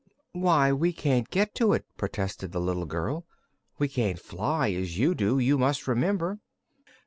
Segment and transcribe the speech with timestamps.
[0.31, 3.23] "why, we can't get to it," protested the little girl.
[3.77, 6.39] "We can't fly, as you do, you must remember."